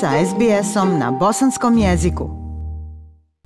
[0.00, 2.30] sa SBS-om na bosanskom jeziku.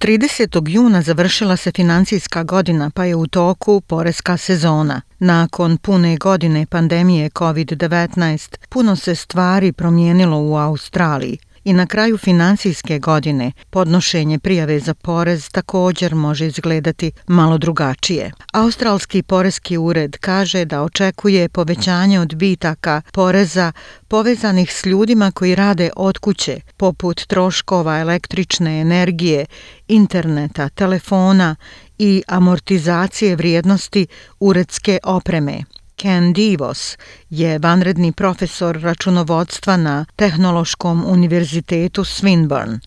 [0.00, 0.68] 30.
[0.68, 5.00] juna završila se financijska godina pa je u toku poreska sezona.
[5.18, 12.98] Nakon pune godine pandemije COVID-19 puno se stvari promijenilo u Australiji i na kraju financijske
[12.98, 18.32] godine podnošenje prijave za porez također može izgledati malo drugačije.
[18.52, 23.72] Australski porezki ured kaže da očekuje povećanje odbitaka poreza
[24.08, 29.46] povezanih s ljudima koji rade od kuće, poput troškova električne energije,
[29.88, 31.56] interneta, telefona
[31.98, 34.06] i amortizacije vrijednosti
[34.40, 35.60] uredske opreme.
[36.00, 36.96] Ken Divos
[37.30, 42.78] je vanredni profesor računovodstva na Tehnološkom univerzitetu Swinburne.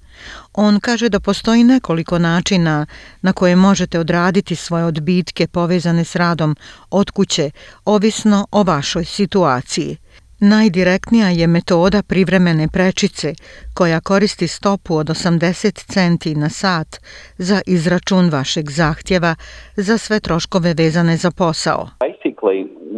[0.54, 2.86] On kaže da postoji nekoliko načina
[3.22, 6.56] na koje možete odraditi svoje odbitke povezane s radom
[6.90, 7.52] od kuće,
[7.86, 9.98] ovisno o vašoj situaciji.
[10.40, 13.36] Najdirektnija je metoda privremene prečice
[13.74, 17.00] koja koristi stopu od 80 centi na sat
[17.38, 19.36] za izračun vašeg zahtjeva
[19.76, 21.90] za sve troškove vezane za posao.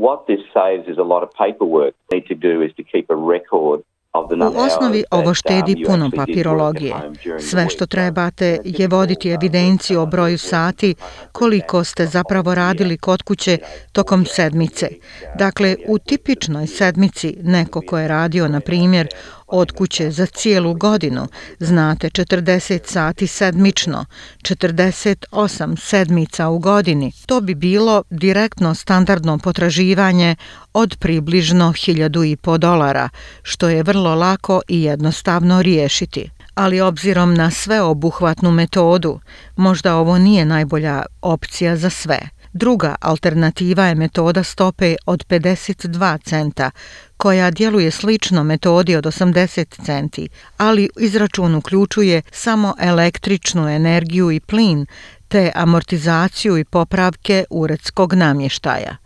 [0.06, 1.94] What this saves is a lot of paperwork.
[1.96, 3.80] What need to do is to keep a record
[4.18, 6.96] U osnovi ovo štedi puno papirologije.
[7.40, 10.96] Sve što trebate je voditi evidenciju o broju sati
[11.32, 13.58] koliko ste zapravo radili kod kuće
[13.92, 14.88] tokom sedmice.
[15.38, 19.08] Dakle, u tipičnoj sedmici neko ko je radio, na primjer,
[19.48, 21.28] od kuće za cijelu godinu,
[21.60, 24.06] znate 40 sati sedmično,
[24.42, 30.36] 48 sedmica u godini, to bi bilo direktno standardno potraživanje
[30.74, 33.10] od približno 1500 dolara,
[33.44, 36.30] što je vrlo lako i jednostavno riješiti.
[36.56, 39.20] Ali obzirom na sveobuhvatnu metodu,
[39.56, 42.20] možda ovo nije najbolja opcija za sve.
[42.58, 46.72] Druga alternativa je metoda stope od 52 centa,
[47.18, 54.86] koja djeluje slično metodi od 80 centi, ali izračun uključuje samo električnu energiju i plin,
[55.28, 58.98] te amortizaciju i popravke uredskog namještaja.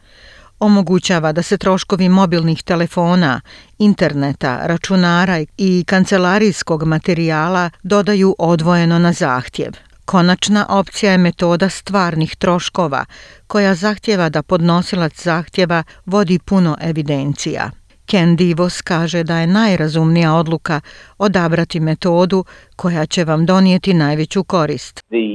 [0.60, 3.42] Omogućava da se troškovi mobilnih telefona,
[3.80, 9.89] interneta, računara i kancelarijskog materijala dodaju odvojeno na zahtjev.
[10.12, 13.06] Konačna opcija je metoda stvarnih troškova,
[13.48, 17.70] koja zahtjeva da podnosilac zahtjeva vodi puno evidencija.
[18.12, 20.82] Ken Divos kaže da je najrazumnija odluka
[21.18, 22.44] odabrati metodu
[22.76, 24.96] koja će vam donijeti najveću korist.
[25.00, 25.28] The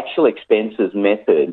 [0.00, 1.48] actual expenses method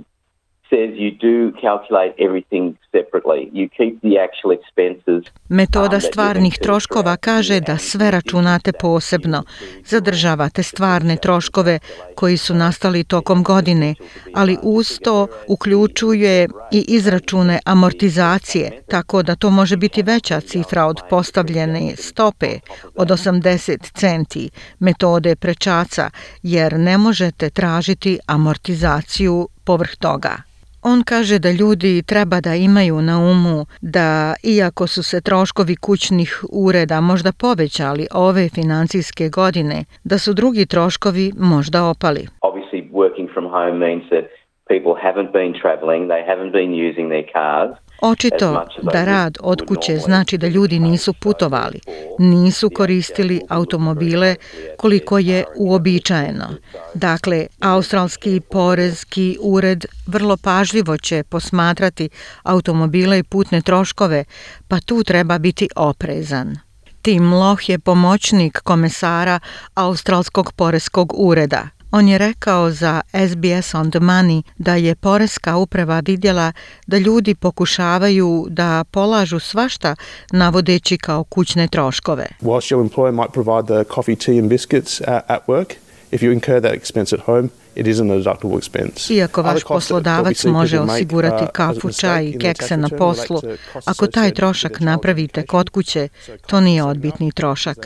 [5.50, 9.44] Metoda stvarnih troškova kaže da sve računate posebno.
[9.85, 11.79] Zadržavate stvarne troškove
[12.16, 13.95] koji su nastali tokom godine,
[14.35, 21.01] ali uz to uključuje i izračune amortizacije, tako da to može biti veća cifra od
[21.09, 22.59] postavljene stope
[22.95, 26.09] od 80 centi metode prečaca,
[26.44, 30.47] jer ne možete tražiti amortizaciju povrh toga.
[30.94, 36.44] On kaže da ljudi treba da imaju na umu da iako su se troškovi kućnih
[36.52, 42.24] ureda možda povećali ove financijske godine, da su drugi troškovi možda opali.
[42.50, 44.25] Obviously working from home means that
[44.72, 47.72] people haven't been traveling, they haven't been using their cars.
[48.02, 51.80] Očito da rad od kuće znači da ljudi nisu putovali,
[52.19, 54.35] nisu koristili automobile
[54.78, 56.47] koliko je uobičajeno.
[56.94, 62.09] Dakle, Australski porezki ured vrlo pažljivo će posmatrati
[62.44, 64.24] automobile i putne troškove,
[64.68, 66.56] pa tu treba biti oprezan.
[67.02, 69.40] Tim Loh je pomoćnik komesara
[69.75, 71.76] Australskog porezkog ureda.
[71.92, 76.52] On je rekao za SBS on the Money da je Poreska uprava vidjela
[76.88, 79.96] da ljudi pokušavaju da polažu svašta
[80.31, 82.25] navodeći kao kućne troškove.
[82.42, 85.74] Whilst your employer might provide the coffee, tea and biscuits at work,
[86.12, 89.13] if you incur that expense at home, it is a deductible expense.
[89.13, 93.41] Iako vaš poslodavac može osigurati kafu, čaj i kekse na poslu,
[93.85, 96.07] ako taj trošak napravite kod kuće,
[96.47, 97.77] to nije odbitni trošak.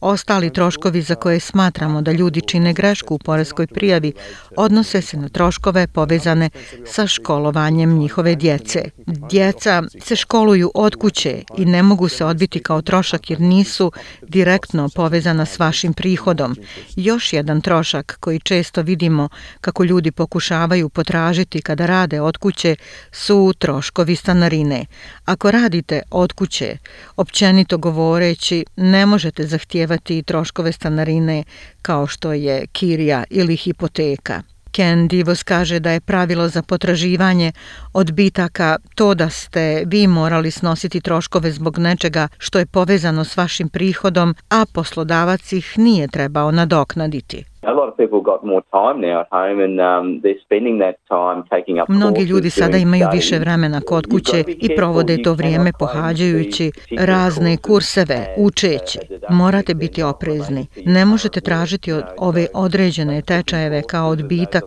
[0.00, 4.12] Ostali troškovi za koje smatramo da ljudi čine grešku u poreskoj prijavi
[4.56, 6.50] odnose se na troškove povezane
[6.86, 8.84] sa školovanjem njihove djece.
[9.06, 13.92] Djeca se školuju od kuće i ne mogu se odbiti kao trošak jer nisu
[14.22, 16.56] direktno povezana s vašim prihodom.
[16.96, 19.28] Još jedan trošak koji često vidimo
[19.60, 22.76] kako ljudi pokušavaju potražiti kada rade od kuće
[23.12, 24.86] su troškovi stanarine.
[25.24, 26.76] Ako radite od kuće,
[27.16, 31.44] općenito govoreći, ne možete zahtijevati troškove stanarine
[31.82, 34.42] kao što je kirija ili hipoteka.
[34.76, 37.52] Ken Divos kaže da je pravilo za potraživanje
[37.92, 43.68] odbitaka to da ste vi morali snositi troškove zbog nečega što je povezano s vašim
[43.68, 47.44] prihodom, a poslodavac ih nije trebao nadoknaditi.
[51.88, 58.34] Mnogi ljudi sada imaju više vremena kod kuće i provode to vrijeme pohađajući razne kurseve,
[58.36, 58.98] učeći.
[59.30, 60.66] Morate biti oprezni.
[60.86, 64.64] Ne možete tražiti od ove određene tečajeve kao odbitak,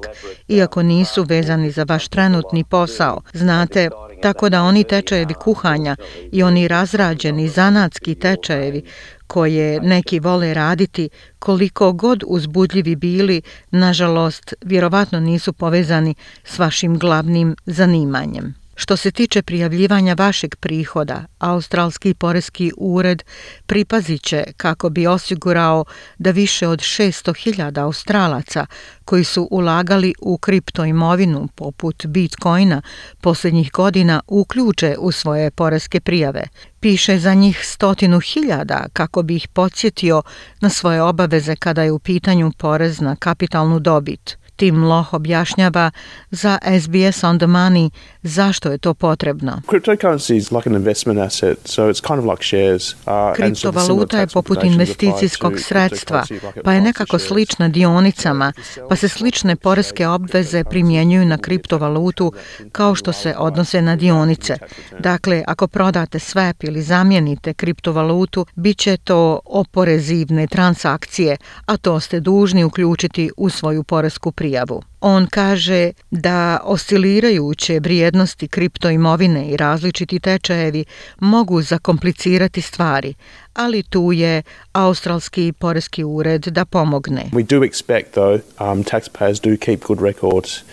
[0.47, 3.21] iako nisu vezani za vaš trenutni posao.
[3.33, 3.89] Znate,
[4.21, 5.95] tako da oni tečajevi kuhanja
[6.31, 8.83] i oni razrađeni zanatski tečajevi
[9.27, 17.55] koje neki vole raditi, koliko god uzbudljivi bili, nažalost, vjerovatno nisu povezani s vašim glavnim
[17.65, 18.58] zanimanjem.
[18.81, 23.23] Što se tiče prijavljivanja vašeg prihoda, Australski poreski ured
[23.65, 25.85] pripazit će kako bi osigurao
[26.17, 28.65] da više od 600.000 Australaca
[29.05, 32.81] koji su ulagali u kriptoimovinu poput Bitcoina
[33.21, 36.43] posljednjih godina uključe u svoje poreske prijave.
[36.79, 40.21] Piše za njih stotinu hiljada kako bi ih podsjetio
[40.61, 44.38] na svoje obaveze kada je u pitanju porez na kapitalnu dobit.
[44.59, 45.91] Tim Loh objašnjava
[46.31, 47.89] za SBS on the Money
[48.23, 49.61] zašto je to potrebno.
[53.35, 56.25] Kriptovaluta je poput investicijskog sredstva,
[56.63, 58.53] pa je nekako slična dionicama,
[58.89, 62.33] pa se slične poreske obveze primjenjuju na kriptovalutu
[62.71, 64.57] kao što se odnose na dionice.
[64.99, 72.19] Dakle, ako prodate swap ili zamijenite kriptovalutu, bit će to oporezivne transakcije, a to ste
[72.19, 74.88] dužni uključiti u svoju poresku prijavu prijavu.
[75.01, 80.85] On kaže da oscilirajuće vrijednosti kriptoimovine i različiti tečajevi
[81.19, 83.13] mogu zakomplicirati stvari,
[83.53, 84.41] ali tu je
[84.71, 87.25] australski poreski ured da pomogne.
[87.31, 90.63] We do expect though um taxpayers do keep good records.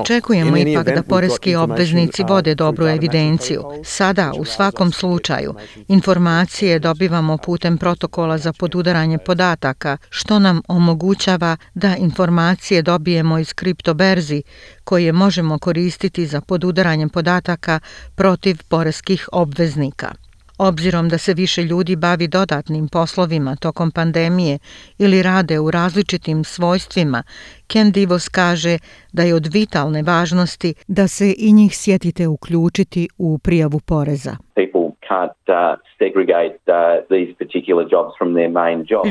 [0.00, 3.62] Očekujemo ipak da poreski obveznici uh, vode dobru evidenciju.
[3.84, 5.54] Sada, u svakom slučaju,
[5.88, 14.42] informacije dobivamo putem protokola za podudaranje podataka, što nam omogućava da informacije dobijemo iz kriptoberzi
[14.84, 17.80] koje možemo koristiti za podudaranje podataka
[18.14, 20.14] protiv poreskih obveznika.
[20.58, 24.58] Obzirom da se više ljudi bavi dodatnim poslovima tokom pandemije
[24.98, 27.22] ili rade u različitim svojstvima,
[27.66, 28.78] Ken Divos kaže
[29.12, 34.36] da je od vitalne važnosti da se i njih sjetite uključiti u prijavu poreza.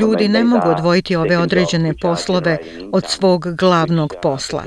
[0.02, 2.58] Ljudi ne mogu odvojiti ove određene poslove
[2.94, 4.64] od svog glavnog posla.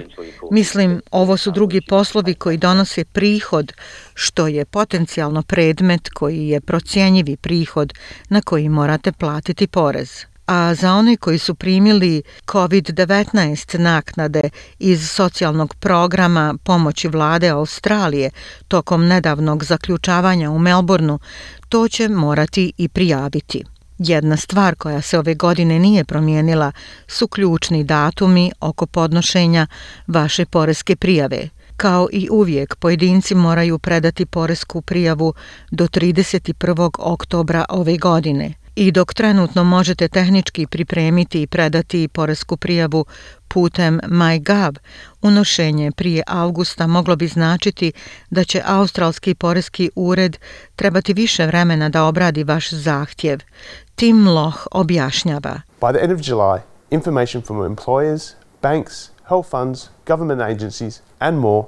[0.51, 3.73] Mislim, ovo su drugi poslovi koji donose prihod,
[4.15, 7.93] što je potencijalno predmet koji je procjenjivi prihod
[8.31, 15.75] na koji morate platiti porez a za one koji su primili COVID-19 naknade iz socijalnog
[15.75, 18.31] programa pomoći vlade Australije
[18.69, 21.19] tokom nedavnog zaključavanja u Melbourneu,
[21.69, 23.65] to će morati i prijaviti.
[23.99, 26.73] Jedna stvar koja se ove godine nije promijenila
[27.07, 29.67] su ključni datumi oko podnošenja
[30.07, 31.49] vaše poreske prijave.
[31.77, 35.35] Kao i uvijek, pojedinci moraju predati poresku prijavu
[35.71, 36.91] do 31.
[36.99, 43.05] oktobra ove godine– I dok trenutno možete tehnički pripremiti i predati poresku prijavu
[43.49, 44.77] putem MyGov,
[45.23, 47.93] unošenje prije avgusta moglo bi značiti
[48.31, 50.37] da će Australski poreski ured
[50.77, 53.41] trebati više vremena da obradi vaš zahtjev.
[53.95, 55.61] Tim Loh objašnjava.
[55.81, 56.61] By the end of July,
[56.91, 61.65] information from employers, banks, health funds, government agencies and more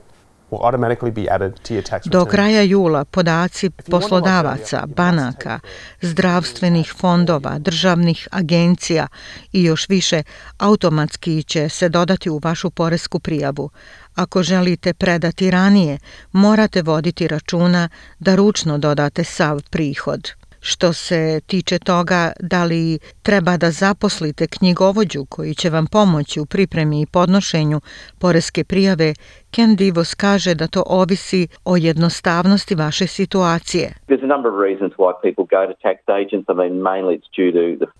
[2.04, 5.60] Do kraja jula podaci poslodavaca, banaka,
[6.00, 9.06] zdravstvenih fondova, državnih agencija
[9.52, 10.22] i još više
[10.58, 13.70] automatski će se dodati u vašu poresku prijavu.
[14.14, 15.98] Ako želite predati ranije,
[16.32, 17.88] morate voditi računa
[18.18, 20.30] da ručno dodate sav prihod.
[20.60, 26.46] Što se tiče toga da li treba da zaposlite knjigovođu koji će vam pomoći u
[26.46, 27.80] pripremi i podnošenju
[28.18, 29.14] poreske prijave,
[29.50, 33.92] Ken Divos kaže da to ovisi o jednostavnosti vaše situacije.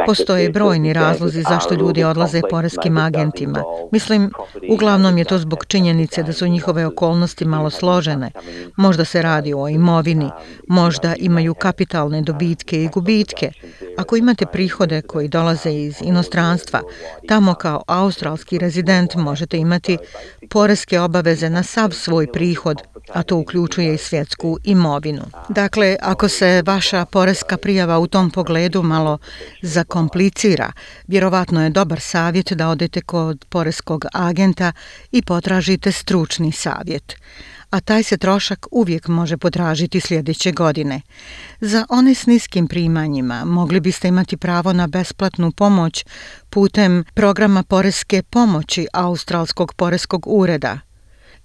[0.07, 3.63] Postoje brojni razlozi zašto ljudi odlaze poreskim agentima.
[3.93, 4.31] Mislim,
[4.71, 8.31] uglavnom je to zbog činjenice da su njihove okolnosti malo složene.
[8.77, 10.31] Možda se radi o imovini,
[10.69, 13.51] možda imaju kapitalne dobitke i gubitke.
[13.99, 16.81] Ako imate prihode koji dolaze iz inostranstva,
[17.29, 19.99] tamo kao australski rezident možete imati
[20.51, 25.23] poreske obaveze poreze na sav svoj prihod, a to uključuje i svjetsku imovinu.
[25.49, 29.19] Dakle, ako se vaša poreska prijava u tom pogledu malo
[29.63, 30.73] zakomplicira,
[31.07, 34.73] vjerovatno je dobar savjet da odete kod poreskog agenta
[35.13, 37.17] i potražite stručni savjet
[37.71, 41.01] a taj se trošak uvijek može potražiti sljedeće godine.
[41.61, 46.05] Za one s niskim primanjima mogli biste imati pravo na besplatnu pomoć
[46.51, 50.88] putem programa poreske pomoći Australskog poreskog ureda.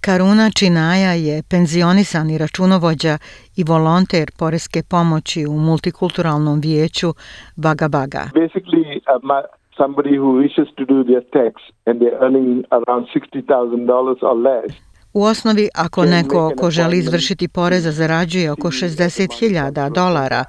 [0.04, 3.18] Karuna Činaja je penzionisani računovođa
[3.56, 7.14] i volonter poreske pomoći u multikulturalnom vijeću
[7.56, 8.22] Baga Baga.
[8.34, 9.44] Basically, uh,
[9.76, 11.54] somebody who wishes to do their tax
[11.86, 14.74] and they're earning around $60,000 or less,
[15.14, 20.44] U osnovi, ako neko ko želi izvršiti poreza zarađuje oko 60.000 dolara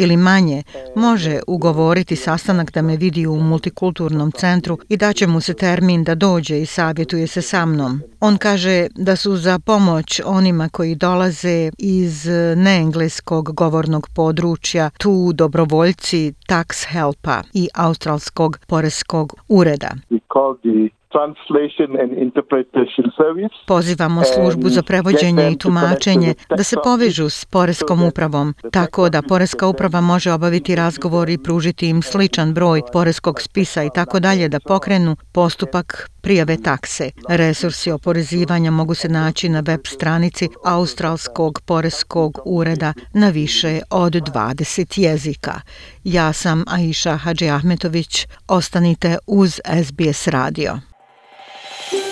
[0.00, 0.62] ili manje,
[0.96, 6.04] može ugovoriti sastanak da me vidi u multikulturnom centru i da će mu se termin
[6.04, 8.02] da dođe i savjetuje se sa mnom.
[8.20, 12.26] On kaže da su za pomoć onima koji dolaze iz
[12.56, 19.90] neengleskog govornog područja tu dobrovoljci Tax Helpa i Australskog poreskog ureda.
[20.10, 23.54] We call the translation and interpretation service.
[23.66, 29.66] Pozivamo službu za prevođenje i tumačenje da se povežu s Poreskom upravom, tako da Poreska
[29.66, 34.60] uprava može obaviti razgovor i pružiti im sličan broj Poreskog spisa i tako dalje da
[34.60, 37.10] pokrenu postupak prijave takse.
[37.28, 45.00] Resursi oporezivanja mogu se naći na web stranici Australskog Poreskog ureda na više od 20
[45.00, 45.60] jezika.
[46.04, 48.26] Ja sam Aisha Hadži Ahmetović.
[48.48, 50.90] Ostanite uz SBS radio.